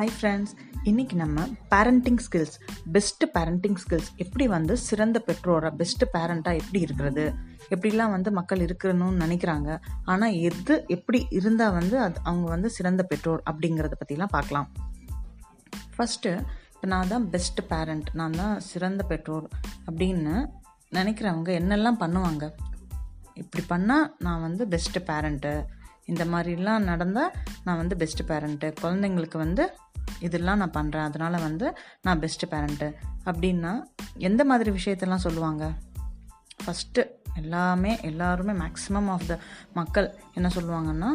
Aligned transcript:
Hi 0.00 0.12
friends 0.20 0.52
இன்றைக்கி 0.84 1.12
நம்ம 1.12 1.42
parenting 1.70 2.18
skills 2.26 2.54
best 2.92 3.26
parenting 3.34 3.76
skills 3.82 4.08
எப்படி 4.16 4.46
வந்து 4.46 4.76
சிறந்த 4.76 5.22
பெற்றோராக 5.26 5.70
பெஸ்ட்டு 5.76 6.06
பேரண்ட்டாக 6.12 6.60
எப்படி 6.60 6.80
இருக்கிறது? 6.80 7.34
எப்படிலாம் 7.68 8.10
வந்து 8.10 8.32
மக்கள் 8.32 8.58
இருக்கணும்னு 8.58 9.22
நினைக்கிறாங்க. 9.24 9.80
ஆனால் 10.04 10.32
எது 10.32 10.84
எப்படி 10.86 11.26
இருந்தால் 11.30 11.72
வந்து 11.72 11.98
அது 11.98 12.20
அவங்க 12.22 12.48
வந்து 12.48 12.70
சிறந்த 12.70 13.02
பெற்றோர் 13.02 13.42
அப்படிங்கிறத 13.50 13.92
பற்றிலாம் 14.02 14.30
பார்க்கலாம். 14.30 14.68
ஃபஸ்ட்டு 15.96 16.32
இப்போ 16.74 16.86
நான் 16.86 17.08
தான் 17.08 17.26
பெஸ்ட்டு 17.26 17.66
பேரண்ட் 17.68 18.08
நான் 18.12 18.30
தான் 18.30 18.60
சிறந்த 18.60 19.04
பெற்றோர் 19.04 19.48
அப்படின்னு 19.86 20.46
நினைக்கிறவங்க 20.92 21.52
என்னெல்லாம் 21.60 22.00
பண்ணுவாங்க? 22.00 22.50
இப்படி 23.34 23.64
பண்ணால் 23.68 24.08
நான் 24.18 24.40
வந்து 24.40 24.66
பெஸ்ட்டு 24.66 25.04
பேரண்ட்டு 25.06 25.66
இந்த 26.10 26.24
மாதிரிலாம் 26.24 26.88
நடந்தால் 26.90 27.32
நான் 27.64 27.76
வந்து 27.76 27.96
பெஸ்ட்டு 27.96 28.28
பேரண்ட்டு 28.28 28.68
குழந்தைங்களுக்கு 28.82 29.36
வந்து 29.36 29.64
இதெல்லாம் 30.20 30.58
நான் 30.58 30.76
பண்ணுறேன் 30.76 31.06
அதனால் 31.08 31.40
வந்து 31.40 31.66
நான் 32.02 32.20
பெஸ்ட்டு 32.20 32.46
பேரண்ட்டு 32.50 32.88
அப்படின்னா 33.24 33.72
எந்த 34.16 34.44
மாதிரி 34.44 34.70
விஷயத்தெல்லாம் 34.70 35.24
சொல்லுவாங்க? 35.26 35.64
ஃபஸ்ட்டு 36.64 37.02
எல்லாமே 37.34 37.92
எல்லாருமே 38.02 38.52
மேக்ஸிமம் 38.52 39.08
ஆஃப் 39.08 39.26
த 39.26 39.38
மக்கள் 39.72 40.08
என்ன 40.34 40.48
சொல்லுவாங்கன்னா 40.54 41.10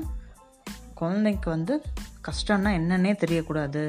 குழந்தைக்கு 0.94 1.50
வந்து 1.50 1.82
கஷ்டம்னா 2.28 2.72
என்னன்னே 2.80 3.14
தெரியக்கூடாது. 3.24 3.84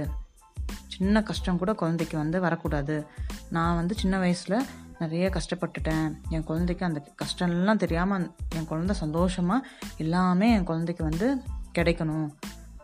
சின்ன 0.87 1.23
கஷ்டம் 1.23 1.59
கூட 1.59 1.73
குழந்தைக்கு 1.73 2.17
வந்து 2.19 2.41
வரக்கூடாது. 2.41 3.07
நான் 3.51 3.75
வந்து 3.75 3.95
சின்ன 3.95 4.19
வயசில் 4.19 4.67
நிறைய 4.99 5.31
கஷ்டப்பட்டுட்டேன். 5.31 6.13
என் 6.29 6.45
குழந்தைக்கு 6.45 6.85
அந்த 6.85 7.01
கஷ்டம்லாம் 7.23 7.83
தெரியாமல் 7.85 8.35
என் 8.57 8.67
குழந்தை 8.67 8.97
சந்தோஷமாக 8.97 9.67
எல்லாமே 9.97 10.53
என் 10.53 10.65
குழந்தைக்கு 10.65 11.05
வந்து 11.05 11.43
கிடைக்கணும். 11.79 12.31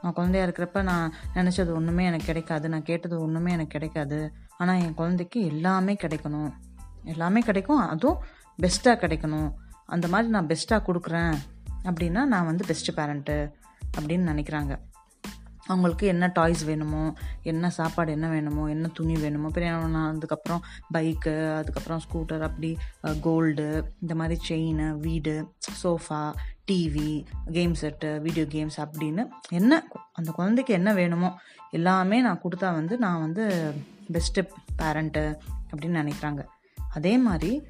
நான் 0.02 0.12
குழந்தையா 0.12 0.46
இருக்கிறப்ப 0.46 0.82
நான் 0.82 1.14
நினச்சது 1.34 1.74
ஒன்றுமே 1.74 2.04
எனக்கு 2.04 2.26
கிடைக்காது. 2.26 2.68
நான் 2.68 2.82
கேட்டது 2.82 3.20
ஒன்றுமே 3.20 3.52
எனக்கு 3.52 3.70
கிடைக்காது. 3.70 4.32
ஆனால் 4.58 4.80
என் 4.80 4.94
குழந்தைக்கு 4.94 5.46
எல்லாமே 5.46 5.96
கிடைக்கணும். 6.02 6.52
எல்லாமே 7.04 7.40
கிடைக்கும். 7.40 7.78
அதுவும் 7.78 8.18
பெஸ்ட்டாக 8.62 9.02
கிடைக்கணும். 9.02 9.52
அந்த 9.86 10.08
மாதிரி 10.08 10.30
நான் 10.30 10.46
பெஸ்ட்டாக 10.46 10.82
கொடுக்குறேன். 10.88 11.34
அப்படின்னா 11.84 12.24
நான் 12.24 12.44
வந்து 12.44 12.64
பெஸ்ட்டு 12.68 12.96
பேரண்ட்டு 12.96 13.50
அப்படின்னு 13.98 14.28
நினைக்கிறாங்க. 14.32 14.78
அவங்களுக்கு 15.66 16.06
என்ன 16.06 16.26
டாய்ஸ் 16.26 16.64
வேணுமோ 16.64 17.14
என்ன 17.42 17.70
சாப்பாடு 17.70 18.12
என்ன 18.12 18.28
வேணுமோ 18.28 18.66
என்ன 18.66 18.88
துணி 18.94 19.20
வேணுமோ 19.20 19.48
பிரியாணம் 19.48 20.14
அதுக்கப்புறம் 20.14 20.62
பைக்கு 20.94 21.56
அதுக்கப்புறம் 21.56 22.00
ஸ்கூட்டர் 22.10 22.40
அப்படி 22.40 22.76
கோல்டு 23.20 23.94
இந்த 24.00 24.14
மாதிரி 24.14 24.40
செயின் 24.48 24.98
வீடு 24.98 25.48
sofa 25.82 26.32
TV 26.72 27.24
game 27.52 27.74
set 27.80 28.20
video 28.20 28.44
games 28.44 28.76
அப்படின்னு 28.76 29.28
என்ன 29.48 29.88
அந்த 30.12 30.30
குழந்தைக்கு 30.30 30.74
என்ன 30.74 30.94
வேணுமோ 30.94 31.38
எல்லாமே 31.70 32.20
நான் 32.20 32.40
கொடுத்தா 32.40 32.72
வந்து 32.72 32.98
நான் 32.98 33.20
வந்து 33.20 33.74
பெஸ்ட்டு 34.12 34.48
பேரண்ட்டு 34.78 35.38
அப்படின்னு 35.70 36.12
நினைக்கிறாங்க. 36.12 36.46
அதே 36.90 37.18
மாதிரி 37.18 37.62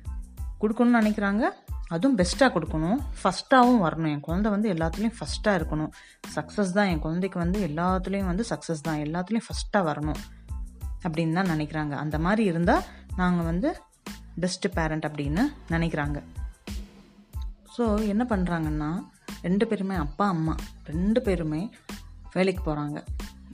கொடுக்கணும்னு 0.61 0.99
நினைக்கிறாங்க 1.01 1.49
அதுவும் 1.95 2.17
பெஸ்ட்டாக 2.19 2.51
கொடுக்கணும். 2.57 2.99
ஃபஸ்ட்டாகவும் 3.21 3.83
வரணும். 3.87 4.11
என் 4.15 4.27
குழந்தை 4.29 4.51
வந்து 4.55 4.69
எல்லாத்துலேயும் 4.75 5.17
ஃபஸ்ட்டாக 5.19 5.59
இருக்கணும். 5.61 5.93
சக்ஸஸ் 6.35 6.77
தான். 6.79 6.91
என் 6.93 7.03
குழந்தைக்கு 7.07 7.39
வந்து 7.39 7.59
எல்லாத்துலேயும் 7.69 8.31
வந்து 8.31 8.45
சக்ஸஸ் 8.53 8.87
தான். 8.89 9.01
எல்லாத்துலேயும் 9.07 9.47
ஃபஸ்ட்டாக 9.49 9.89
வரணும். 9.91 10.21
அப்படின்னு 11.05 11.37
தான் 11.39 11.53
நினைக்கிறாங்க. 11.55 11.95
அந்த 12.05 12.19
மாதிரி 12.19 12.45
இருந்தால் 12.45 12.85
நாங்கள் 13.17 13.45
வந்து 13.45 13.71
பெஸ்ட்டு 14.41 14.73
பேரண்ட் 14.75 15.07
அப்படின்னு 15.09 15.43
நினைக்கிறாங்க. 15.71 16.19
ஸோ 17.77 17.85
என்ன 18.13 18.23
பண்ணுறாங்கன்னா 18.29 18.91
ரெண்டு 19.43 19.65
பேருமே 19.67 19.97
அப்பா 20.07 20.25
அம்மா 20.35 20.55
ரெண்டு 20.85 21.21
பேருமே 21.23 21.63
வேலைக்கு 22.33 22.63
போகிறாங்க 22.67 22.99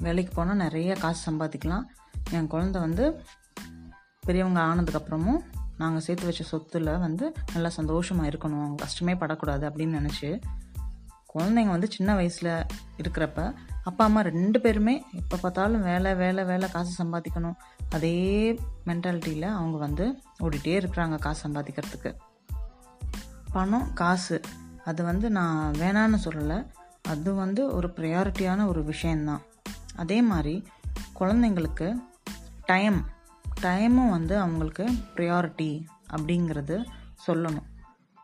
வேலைக்கு 0.06 0.32
போனால் 0.34 0.62
நிறைய 0.64 0.94
காசு 0.94 1.20
சம்பாதிக்கலாம். 1.28 1.84
என் 2.30 2.50
குழந்தை 2.54 2.78
வந்து 2.80 3.04
பெரியவங்க 4.26 4.60
ஆனதுக்கப்புறமும் 4.60 5.40
நாங்கள் 5.78 6.00
சேர்த்து 6.00 6.26
வச்ச 6.26 6.44
சொத்துல 6.52 6.98
வந்து 6.98 7.32
நல்லா 7.52 7.68
சந்தோஷமாக 7.68 8.28
இருக்கணும். 8.28 8.62
அவங்க 8.62 8.84
கஷ்டமே 8.84 9.14
படக்கூடாது 9.14 9.68
அப்படின்னு 9.68 10.00
நினச்சி 10.00 10.40
குழந்தைங்க 11.34 11.68
வந்து 11.68 11.92
சின்ன 11.92 12.14
வயசில் 12.14 12.64
இருக்கிறப்ப 13.02 13.54
அப்பா 13.84 14.04
அம்மா 14.04 14.20
ரெண்டு 14.20 14.60
பேருமே 14.60 15.02
எப்போ 15.12 15.36
பார்த்தாலும் 15.36 15.82
வேலை 15.82 16.14
வேலை 16.14 16.44
வேலை 16.44 16.70
காசு 16.70 17.04
சம்பாதிக்கணும். 17.04 17.54
அதே 17.90 18.16
மென்டாலிட்டியில் 18.86 19.42
அவங்க 19.42 19.78
வந்து 19.78 20.18
ஓடிட்டே 20.40 20.72
இருக்கிறாங்க 20.78 21.18
காசு 21.18 21.48
சம்பாதிக்கிறதுக்கு. 21.48 22.14
பணம் 23.52 23.92
காசு 23.94 24.40
அது 24.84 25.04
வந்து 25.04 25.30
நான் 25.30 25.72
வேணான்னு 25.72 26.18
சொல்லலை. 26.24 26.66
அது 27.02 27.34
வந்து 27.34 27.74
ஒரு 27.74 27.88
ப்ரையாரிட்டியான 27.88 28.66
ஒரு 28.66 28.84
விஷயந்தான் 28.84 29.40
அதே 29.96 30.22
மாதிரி 30.22 30.66
குழந்தைங்களுக்கு 31.20 31.94
டைம் 32.64 33.06
டைமும் 33.62 34.10
வந்து 34.10 34.38
அவங்களுக்கு 34.38 34.84
ப்ரையாரிட்டி 35.16 35.84
அப்படிங்கிறது 36.16 36.84
சொல்லணும். 37.26 37.66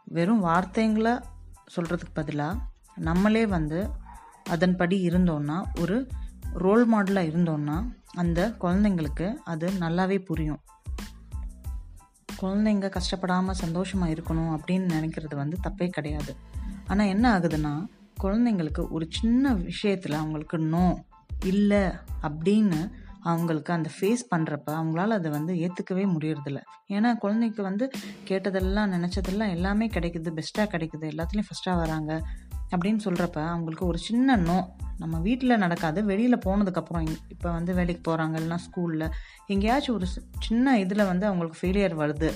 வெறும் 0.05 0.45
வார்த்தைங்களை 0.45 1.23
சொல்கிறதுக்கு 1.77 2.13
பதிலாக 2.13 2.59
நம்மளே 2.95 3.47
வந்து 3.47 3.91
அதன்படி 4.45 5.09
இருந்தோன்னா 5.09 5.81
ஒரு 5.81 6.09
ரோல் 6.53 6.95
மாடலாக 6.95 7.29
இருந்தோன்னா 7.29 7.95
அந்த 8.15 8.55
குழந்தைங்களுக்கு 8.61 9.35
அது 9.45 9.71
நல்லாவே 9.71 10.25
புரியும். 10.25 10.61
குழந்தைங்க 12.43 12.89
கஷ்டப்படாமல் 12.89 13.55
சந்தோஷமாக 13.55 14.13
இருக்கணும் 14.13 14.57
அப்படின்னு 14.57 14.87
நினைக்கிறது 14.97 15.35
வந்து 15.35 15.57
தப்பே 15.69 15.89
கிடையாது. 15.89 16.37
ஆனால் 16.87 17.07
என்ன 17.07 17.39
ஆகுதுன்னா 17.39 17.87
குழந்தைங்களுக்கு 18.23 18.89
ஒரு 18.89 19.07
சின்ன 19.11 19.55
விஷயத்தில் 19.55 20.13
அவங்களுக்கு 20.13 20.59
நோ 20.59 21.05
இல்லை 21.45 21.85
அப்படின்னு 22.23 22.91
அவங்களுக்கு 23.25 23.73
அந்த 23.73 23.91
ஃபேஸ் 24.01 24.23
பண்ணுறப்ப 24.37 24.71
அவங்களால 24.71 25.09
அதை 25.09 25.31
வந்து 25.31 25.55
ஏற்றுக்கவே 25.55 26.05
முடியறதில்ல. 26.17 26.61
ஏன்னா 26.89 27.17
குழந்தைக்கு 27.17 27.63
வந்து 27.63 27.91
கேட்டதெல்லாம் 28.29 28.93
நினச்சதெல்லாம் 28.95 29.51
எல்லாமே 29.51 29.87
கிடைக்குது. 29.87 30.31
பெஸ்ட்டாக 30.35 30.71
கிடைக்குது. 30.75 31.05
எல்லாத்துலேயும் 31.05 31.49
ஃபஸ்ட்டாக 31.49 31.77
வராங்க. 31.77 32.23
அப்படின்னு 32.77 32.99
சொல்கிறப்ப 33.05 33.47
அவங்களுக்கு 33.47 33.87
ஒரு 33.87 33.99
சின்ன 33.99 34.37
நோ 34.37 34.77
நம்ம 34.99 35.19
வீட்டில் 35.19 35.59
நடக்காது. 35.59 36.05
வெளியில் 36.05 36.39
போனதுக்கப்புறம் 36.39 37.17
இப்போ 37.29 37.51
வந்து 37.51 37.75
வேலைக்கு 37.75 38.11
போகிறாங்க 38.11 38.41
இல்லைனா 38.41 38.59
ஸ்கூலில் 38.67 39.11
எங்கேயாச்சும் 39.47 39.97
ஒரு 39.97 40.07
சின்ன 40.39 40.79
இதில் 40.79 41.05
வந்து 41.05 41.27
அவங்களுக்கு 41.27 41.59
ஃபெயிலியர் 41.61 41.99
வருது. 41.99 42.31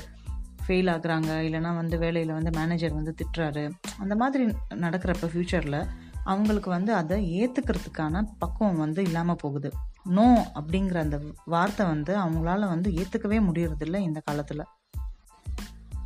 ஃபெயில் 0.66 0.90
ஆகுறாங்க. 0.90 1.30
இல்லைனா 1.48 1.74
வந்து 1.74 1.98
வேலையில் 1.98 2.32
வந்து 2.32 2.50
மேனேஜர் 2.50 2.94
வந்து 2.94 3.14
திட்டுறாரு. 3.22 3.70
அந்த 3.98 4.16
மாதிரி 4.16 4.44
நடக்கிறப்ப 4.70 5.26
ஃப்யூச்சரில் 5.34 5.86
அவங்களுக்கு 6.24 6.70
வந்து 6.70 6.94
அதை 6.94 7.18
ஏற்றுக்கிறதுக்கான 7.40 8.24
பக்குவம் 8.38 8.76
வந்து 8.76 9.02
இல்லாமல் 9.02 9.36
போகுது. 9.36 9.72
நோ 10.08 10.50
அப்படிங்கிற 10.54 10.98
அந்த 10.98 11.20
வார்த்தை 11.44 11.86
வந்து 11.86 12.16
அவங்களால 12.16 12.68
வந்து 12.68 12.90
ஏற்றுக்கவே 12.90 13.38
முடியறதில்ல 13.48 13.96
இந்த 13.98 14.20
காலத்தில். 14.20 14.64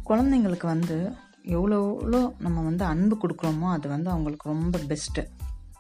குழந்தைங்களுக்கு 0.05 0.67
வந்து 0.67 1.13
எவ்வளோ 1.43 1.77
எவ்வளோ 2.01 2.35
நம்ம 2.39 2.63
வந்து 2.63 2.85
அன்பு 2.85 3.17
கொடுக்குறோமோ 3.23 3.69
அது 3.71 3.89
வந்து 3.89 4.11
அவங்களுக்கு 4.11 4.49
ரொம்ப 4.49 4.79
பெஸ்ட்டு 4.79 5.23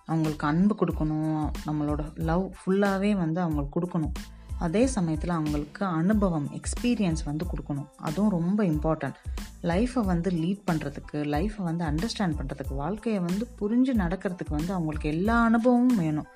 அவங்களுக்கு 0.06 0.46
அன்பு 0.46 0.74
கொடுக்கணும் 0.80 1.50
நம்மளோட 1.66 2.02
லவ் 2.16 2.52
ஃபுல்லாகவே 2.58 3.16
வந்து 3.16 3.40
அவங்களுக்கு 3.40 3.74
கொடுக்கணும். 3.78 4.14
அதே 4.58 4.86
சமயத்தில் 4.86 5.30
அவங்களுக்கு 5.30 5.86
அனுபவம் 5.86 6.48
எக்ஸ்பீரியன்ஸ் 6.52 7.22
வந்து 7.24 7.44
கொடுக்கணும். 7.44 7.88
அதுவும் 7.96 8.30
ரொம்ப 8.30 8.64
இம்பார்ட்டன்ட் 8.64 9.14
லைஃப்பை 9.62 10.04
வந்து 10.04 10.30
லீட் 10.30 10.62
பண்ணுறதுக்கு 10.70 11.18
லைஃப்பை 11.34 11.62
வந்து 11.62 11.84
அண்டர்ஸ்டாண்ட் 11.84 12.38
பண்ணுறதுக்கு 12.38 12.74
வாழ்க்கையை 12.74 13.20
வந்து 13.20 13.46
புரிஞ்சு 13.60 13.94
நடக்கிறதுக்கு 13.94 14.48
வந்து 14.48 14.72
அவங்களுக்கு 14.72 15.08
எல்லா 15.08 15.42
அனுபவமும் 15.42 15.96
வேணும். 15.96 16.28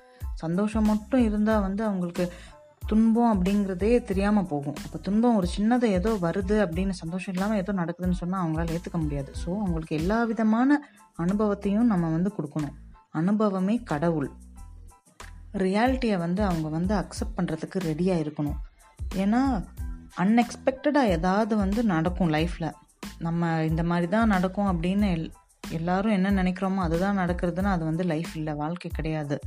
சந்தோஷம் 0.43 0.89
மட்டும் 0.91 1.25
இருந்தால் 1.29 1.65
வந்து 1.67 1.83
அவங்களுக்கு 1.89 2.25
துன்பம் 2.89 3.31
அப்படிங்கிறதே 3.33 3.91
தெரியாமல் 4.09 4.47
போகும். 4.51 4.77
அப்போ 4.83 4.97
துன்பம் 5.05 5.37
ஒரு 5.39 5.47
சின்னதை 5.55 5.87
ஏதோ 5.99 6.11
வருது 6.25 6.57
அப்படின்னு 6.65 6.93
சந்தோஷம் 7.01 7.33
இல்லாமல் 7.35 7.59
ஏதோ 7.61 7.71
நடக்குதுன்னு 7.81 8.19
சொன்னால் 8.21 8.41
அவங்களால 8.43 8.73
ஏற்றுக்க 8.75 8.99
முடியாது. 9.05 9.31
ஸோ 9.41 9.49
அவங்களுக்கு 9.63 9.97
எல்லா 10.01 10.19
விதமான 10.31 10.79
அனுபவத்தையும் 11.25 11.89
நம்ம 11.93 12.11
வந்து 12.15 12.31
கொடுக்கணும். 12.37 12.75
அனுபவமே 13.21 13.75
கடவுள். 13.91 14.29
ரியாலிட்டியை 15.65 16.17
வந்து 16.25 16.41
அவங்க 16.49 16.67
வந்து 16.77 16.93
அக்செப்ட் 17.01 17.37
பண்ணுறதுக்கு 17.37 17.77
ரெடியாக 17.89 18.23
இருக்கணும். 18.25 18.57
ஏன்னா 19.23 19.41
அன்எக்ஸ்பெக்டடாக 20.23 21.13
ஏதாவது 21.17 21.53
வந்து 21.63 21.81
நடக்கும் 21.93 22.31
லைஃப்பில் 22.35 22.75
நம்ம 23.25 23.49
இந்த 23.71 23.83
மாதிரி 23.91 24.07
தான் 24.15 24.33
நடக்கும் 24.35 24.69
அப்படின்னு 24.71 25.07
எல் 25.15 25.29
எல்லாரும் 25.77 26.15
என்ன 26.17 26.29
நினைக்கிறோமோ 26.41 26.81
அதுதான் 26.87 27.19
நடக்கிறதுன்னா 27.21 27.71
அது 27.77 27.83
வந்து 27.89 28.03
லைஃப் 28.11 28.33
இல்லை 28.39 28.53
வாழ்க்கை 28.63 28.89
கிடையாது. 28.97 29.37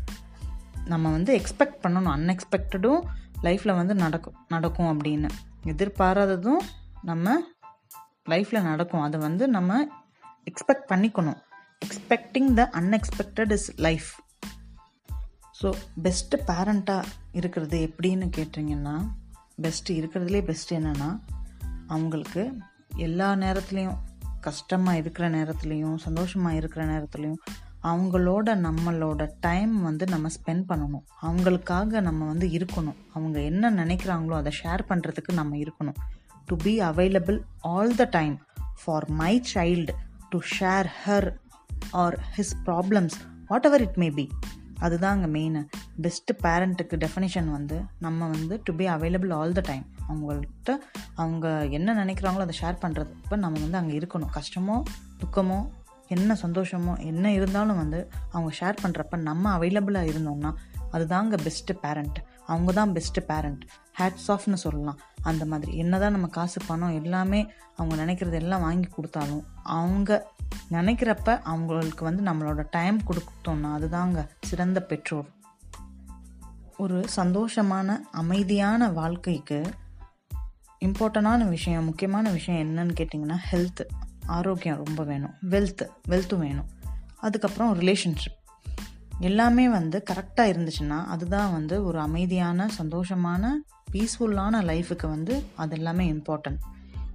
நம்ம 0.92 1.10
வந்து 1.10 1.32
எக்ஸ்பெக்ட் 1.38 1.80
பண்ணணும். 1.82 2.14
அன்எக்ஸ்பெக்டடும் 2.16 3.02
லைஃப்பில் 3.42 3.78
வந்து 3.80 3.94
நடக்கும். 4.04 4.38
நடக்கும் 4.48 4.90
அப்படின்னு. 4.92 5.28
எதிர்பாராததும் 5.72 6.62
நம்ம 7.02 7.36
லைஃப்பில் 8.30 8.68
நடக்கும். 8.70 9.04
அதை 9.06 9.18
வந்து 9.20 9.44
நம்ம 9.48 9.70
எக்ஸ்பெக்ட் 10.50 10.90
பண்ணிக்கணும். 10.92 11.38
Expecting 11.84 12.50
the 12.58 12.62
unexpected 12.80 13.52
is 13.56 13.68
life 13.86 14.08
so 15.60 15.68
best 16.04 16.36
பேரண்ட்டாக 16.48 17.10
இருக்கிறது 17.38 17.78
எப்படின்னு 17.86 18.26
கேட்டிங்கன்னா 18.36 18.94
பெஸ்ட்டு 19.64 19.96
இருக்கிறதுலே 20.00 20.40
பெஸ்ட்டு 20.48 20.76
என்னென்னா 20.78 21.08
அவங்களுக்கு 21.86 22.42
எல்லா 22.96 23.28
நேரத்துலேயும் 23.42 23.98
கஷ்டமாக 24.40 25.00
இருக்கிற 25.02 25.24
நேரத்துலையும் 25.30 25.96
சந்தோஷமாக 25.96 26.58
இருக்கிற 26.60 26.82
நேரத்துலையும் 26.84 27.40
அவங்களோட 27.82 28.54
நம்மளோட 28.56 29.30
டைம் 29.40 29.82
வந்து 29.82 30.06
நம்ம 30.06 30.28
ஸ்பெண்ட் 30.28 30.64
பண்ணணும். 30.68 31.04
அவங்களுக்காக 31.22 32.00
நம்ம 32.00 32.26
வந்து 32.26 32.46
இருக்கணும். 32.48 32.98
அவங்க 33.14 33.40
என்ன 33.40 33.70
நினைக்கிறாங்களோ 33.70 34.36
அதை 34.36 34.52
ஷேர் 34.62 34.82
பண்ணுறதுக்கு 34.88 35.32
நம்ம 35.32 35.56
இருக்கணும். 35.56 35.98
To 36.46 36.56
be 36.56 36.80
available 36.80 37.40
all 37.60 37.94
the 37.94 38.08
time 38.10 38.38
for 38.84 39.10
my 39.10 39.42
child 39.54 39.92
to 40.28 40.40
share 40.58 40.88
her 41.04 41.28
or 41.90 42.18
his 42.36 42.56
problems 42.66 43.18
whatever 43.64 43.80
it 43.80 43.96
may 43.96 44.10
be 44.10 44.28
அதுதான் 44.78 45.12
அங்கே 45.12 45.26
மெயின் 45.26 45.68
பெஸ்ட்டு 46.02 46.34
பேரண்ட்டுக்கு 46.42 46.96
டெஃபினேஷன் 46.96 47.50
வந்து 47.50 47.82
நம்ம 47.98 48.28
வந்து 48.28 48.60
to 48.64 48.74
be 48.74 48.86
available 48.86 49.32
all 49.32 49.52
the 49.52 49.60
time 49.60 49.84
அவங்கள்ட்ட 50.08 50.78
அவங்க 51.14 51.68
என்ன 51.70 52.04
நினைக்கிறாங்களோ 52.04 52.40
அதை 52.40 52.56
ஷேர் 52.62 52.82
பண்ணுறது 52.82 53.12
இப்போ 53.22 53.36
நம்ம 53.36 53.60
வந்து 53.60 53.78
அங்கே 53.78 53.98
இருக்கணும். 53.98 54.32
கஷ்டமோ 54.38 54.82
துக்கமோ 55.22 55.58
என்ன 56.10 56.36
சந்தோஷமோ 56.42 56.94
என்ன 56.98 57.32
இருந்தாலும் 57.32 57.76
வந்து 57.76 58.00
அவங்க 58.30 58.50
ஷேர் 58.60 58.78
பண்ணுறப்ப 58.82 59.16
நம்ம 59.16 59.58
அவைலபிளாக 59.58 60.10
இருந்தோம்னா 60.12 60.50
அதுதாங்க 60.92 61.34
பெஸ்ட்டு 61.44 61.74
பேரண்ட் 61.82 62.18
அவங்க 62.46 62.72
தான் 62.72 62.92
பெஸ்ட்டு 62.92 63.20
பேரண்ட் 63.26 63.64
ஹேட்ஸ் 63.98 64.28
ஆஃப்னு 64.28 64.60
சொல்லலாம். 64.64 64.98
அந்த 65.22 65.44
மாதிரி 65.44 65.72
என்னதான் 65.76 66.14
நம்ம 66.16 66.26
காசு 66.26 66.60
பணம் 66.66 66.96
எல்லாமே 67.02 67.40
அவங்க 67.76 67.94
நினைக்கிறது 68.04 68.32
எல்லாம் 68.32 68.60
வாங்கி 68.60 68.88
கொடுத்தாலும் 68.88 69.44
அவங்க 69.76 70.10
நினைக்கிறப்ப 70.70 71.38
அவங்களுக்கு 71.42 72.04
வந்து 72.04 72.22
நம்மளோட 72.22 72.62
டைம் 72.70 72.98
கொடுத்தோம்னா 73.08 73.70
அதுதாங்க 73.78 74.28
சிறந்த 74.40 74.82
பெற்றோர். 74.82 75.28
ஒரு 76.76 76.98
சந்தோஷமான 77.16 77.98
அமைதியான 78.12 78.88
வாழ்க்கைக்கு 78.90 79.58
இம்பார்ட்டண்டான 80.84 81.48
விஷயம் 81.48 81.84
முக்கியமான 81.84 82.30
விஷயம் 82.30 82.62
என்னன்னு 82.66 82.94
கேட்டிங்கன்னா 83.00 83.36
ஹெல்த்து 83.50 83.84
ஆரோக்கியம் 84.30 84.82
ரொம்ப 84.84 85.02
வேணும். 85.04 85.34
வெல்த் 85.50 85.86
வெல்த்தும் 86.08 86.38
வேணும். 86.38 86.68
அதுக்கப்புறம் 87.16 87.80
ரிலேஷன்ஷிப் 87.80 88.38
எல்லாமே 89.20 89.68
வந்து 89.68 90.02
கரெக்டாக 90.10 90.50
இருந்துச்சுன்னா 90.52 91.04
அதுதான் 91.04 91.52
வந்து 91.52 91.84
ஒரு 91.84 91.98
அமைதியான 92.00 92.68
சந்தோஷமான 92.78 93.50
பீஸ்ஃபுல்லான 93.92 94.56
லைஃபுக்கு 94.70 95.08
வந்து 95.08 95.34
அது 95.54 95.76
எல்லாமே 95.76 96.12
இம்பார்ட்டன்ட் 96.12 96.60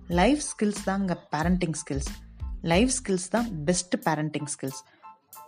லைஃப் 0.08 0.42
ஸ்கில்ஸ் 0.50 0.84
தான் 0.86 1.00
இங்கே 1.00 1.16
பேரண்டிங் 1.32 1.74
ஸ்கில்ஸ் 1.82 2.12
லைஃப் 2.62 2.92
ஸ்கில்ஸ் 2.98 3.30
தான் 3.30 3.48
பெஸ்ட்டு 3.66 3.96
பேரண்டிங் 4.06 4.48
ஸ்கில்ஸ் 4.54 4.82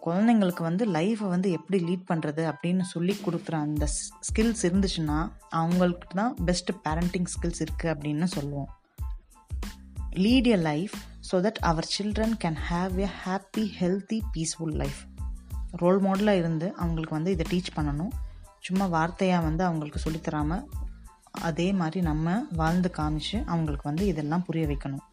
குழந்தைங்களுக்கு 0.06 0.62
வந்து 0.62 0.92
லைஃப்பை 0.92 1.30
வந்து 1.30 1.52
எப்படி 1.52 1.84
லீட் 1.84 2.12
பண்ணுறது 2.12 2.42
அப்படின்னு 2.52 2.82
சொல்லி 2.82 3.16
கொடுக்குற 3.26 3.52
அந்த 3.52 3.88
ஸ்கில்ஸ் 4.28 4.62
இருந்துச்சுன்னா 4.62 5.32
அவங்களுக்கு 5.50 6.08
தான் 6.16 6.36
பெஸ்ட்டு 6.46 6.76
பேரண்டிங் 6.84 7.26
ஸ்கில்ஸ் 7.34 7.62
இருக்குது 7.64 7.94
அப்படின்னு 7.94 8.24
சொல்லுவோம். 8.24 8.70
Lead 10.16 10.48
a 10.48 10.56
life 10.56 10.94
so 11.32 11.36
that 11.36 11.60
our 11.62 11.88
children 11.98 12.36
can 12.44 12.58
have 12.70 12.98
a 12.98 13.08
happy 13.26 13.64
healthy 13.80 14.20
peaceful 14.34 14.76
life 14.76 15.00
role 15.72 16.02
மாடலாக 16.02 16.38
இருந்து 16.38 16.76
அவங்களுக்கு 16.76 17.16
வந்து 17.16 17.32
இதை 17.32 17.46
டீச் 17.50 17.78
பண்ணணும். 17.78 18.12
சும்மா 18.60 18.86
வார்த்தையாக 18.86 19.42
வந்து 19.42 19.64
அவங்களுக்கு 19.64 20.00
சொல்லித்தராமல் 20.06 20.64
அதே 21.32 21.74
மாதிரி 21.74 22.02
நம்ம 22.02 22.46
வாழ்ந்து 22.52 22.92
காமிச்சு 22.98 23.46
அவங்களுக்கு 23.46 23.84
வந்து 23.84 24.06
இதெல்லாம் 24.06 24.44
புரிய 24.44 24.68
வைக்கணும். 24.68 25.04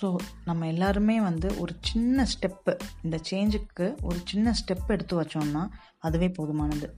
ஸோ 0.00 0.16
நம்ம 0.44 0.66
எல்லாருமே 0.66 1.20
வந்து 1.20 1.60
ஒரு 1.60 1.76
சின்ன 1.80 2.26
ஸ்டெப்பு 2.32 2.78
இந்த 3.02 3.18
சேஞ்சுக்கு 3.30 3.94
ஒரு 4.02 4.18
சின்ன 4.24 4.54
ஸ்டெப் 4.60 4.86
எடுத்து 4.86 5.22
வச்சோம்னா 5.22 5.68
அதுவே 5.98 6.28
போதுமானது. 6.28 6.88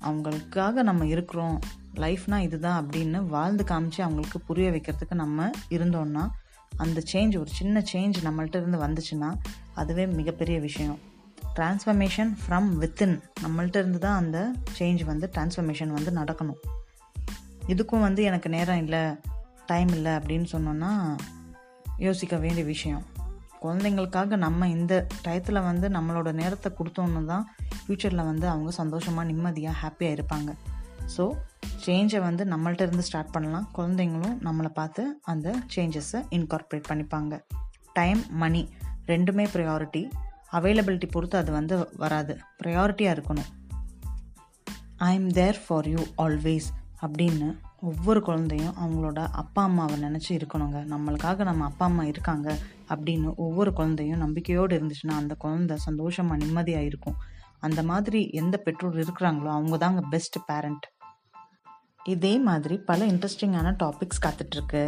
அவங்களுக்காக 0.00 0.72
நம்ம 0.72 1.06
இருக்கிறோம். 1.06 1.58
லைஃப்னால் 1.94 2.42
இதுதான் 2.42 2.86
அப்படின்னு 2.86 3.26
வாழ்ந்து 3.26 3.64
காமிச்சு 3.64 4.00
அவங்களுக்கு 4.00 4.40
புரிய 4.40 4.70
வைக்கிறதுக்கு 4.70 5.14
நம்ம 5.14 5.50
இருந்தோம்னா 5.70 6.30
அந்த 6.76 7.02
சேஞ்ச் 7.12 7.38
ஒரு 7.38 7.46
சின்ன 7.46 7.84
சேஞ்ச் 7.92 8.14
நம்மள்ட்ட 8.24 8.56
இருந்து 8.56 8.78
வந்துச்சுன்னா 8.78 9.34
அதுவே 9.74 10.06
மிகப்பெரிய 10.06 10.60
விஷயம். 10.60 10.98
டிரான்ஸ்ஃபர்மேஷன் 11.56 12.36
ஃப்ரம் 12.48 12.68
வித்தின் 12.80 13.20
நம்மள்கிட்ட 13.42 13.76
இருந்து 13.76 13.98
தான் 13.98 14.16
அந்த 14.16 14.52
சேஞ்ச் 14.78 15.04
வந்து 15.04 15.30
டிரான்ஸ்ஃபர்மேஷன் 15.32 15.88
வந்து 15.88 16.10
நடக்கணும். 16.10 16.60
இதுக்கும் 17.66 18.00
வந்து 18.00 18.22
எனக்கு 18.22 18.48
நேரம் 18.48 18.78
இல்லை 18.78 19.00
டைம் 19.66 19.88
இல்லை 19.88 20.12
அப்படின்னு 20.12 20.46
சொன்னோன்னா 20.52 21.16
யோசிக்க 21.96 22.36
வேண்டிய 22.36 22.64
விஷயம். 22.64 23.02
குழந்தைங்களுக்காக 23.62 24.36
நம்ம 24.36 24.68
இந்த 24.68 25.06
டயத்தில் 25.24 25.62
வந்து 25.62 25.88
நம்மளோட 25.88 26.32
நேரத்தை 26.32 26.72
கொடுத்தோன்னு 26.72 27.24
தான் 27.24 27.54
ஃப்யூச்சரில் 27.86 28.24
வந்து 28.24 28.48
அவங்க 28.48 28.70
சந்தோஷமாக 28.70 29.26
நிம்மதியாக 29.26 29.76
ஹாப்பியாக 29.82 30.18
இருப்பாங்க. 30.18 30.54
ஸோ 31.16 31.34
சேஞ்சை 31.86 32.20
வந்து 32.20 32.44
நம்மள்ட்ட 32.44 32.82
இருந்து 32.82 33.02
ஸ்டார்ட் 33.02 33.30
பண்ணலாம். 33.30 33.68
குழந்தைங்களும் 33.76 34.36
நம்மளை 34.46 34.68
பார்த்து 34.68 35.20
அந்த 35.22 35.56
சேஞ்சஸை 35.76 36.20
இன்கார்பரேட் 36.30 36.88
பண்ணிப்பாங்க. 36.88 37.40
டைம் 37.92 38.22
மணி 38.30 38.68
ரெண்டுமே 39.06 39.46
ப்ரையாரிட்டி 39.54 40.10
அவைலபிலிட்டி 40.52 41.08
பொறுத்து 41.10 41.38
அது 41.38 41.52
வந்து 41.52 41.88
வராது. 41.96 42.38
ப்ரையாரிட்டியாக 42.62 43.16
இருக்கணும். 43.16 43.48
I 44.96 45.14
am 45.14 45.28
there 45.28 45.58
for 45.66 45.88
you 45.88 45.98
always 46.16 46.68
அப்படின்னு 47.06 47.48
ஒவ்வொரு 47.80 48.20
குழந்தையும் 48.22 48.74
அவங்களோட 48.82 49.26
அப்பா 49.32 49.62
அம்மாவை 49.62 50.02
நினச்சி 50.02 50.28
இருக்கணுங்க. 50.28 50.78
நம்மளுக்காக 50.92 51.44
நம்ம 51.44 51.64
அப்பா 51.64 51.86
அம்மா 51.86 52.04
இருக்காங்க 52.04 52.58
அப்படின்னு 52.88 53.34
ஒவ்வொரு 53.34 53.72
குழந்தையும் 53.72 54.18
நம்பிக்கையோடு 54.18 54.78
இருந்துச்சுன்னா 54.78 55.16
அந்த 55.22 55.34
குழந்தை 55.34 55.76
சந்தோஷமாக 55.76 56.44
நிம்மதியாக 56.44 56.84
இருக்கும். 56.84 57.18
அந்த 57.60 57.82
மாதிரி 57.82 58.30
எந்த 58.30 58.56
பெற்றோர் 58.58 58.96
இருக்கிறாங்களோ 58.96 59.50
அவங்க 59.58 59.76
தாங்க 59.76 60.00
பெஸ்ட் 60.00 60.38
பேரண்ட் 60.46 60.86
இதே 62.00 62.38
மாதிரி 62.38 62.76
பல 62.76 63.06
இன்ட்ரெஸ்டிங்கான 63.06 63.74
டாபிக்ஸ் 63.78 64.22
காத்துட்ருக்கு 64.22 64.82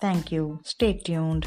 தேங்க்யூ 0.00 0.44
ஸ்டே 0.70 0.88
டியூன்ட் 1.06 1.46